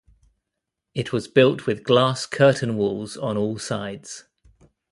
It 0.95 1.13
was 1.13 1.27
built 1.27 1.67
with 1.67 1.83
glass 1.83 2.25
curtain 2.25 2.75
walls 2.75 3.15
on 3.17 3.37
all 3.37 3.59
sides. 3.59 4.23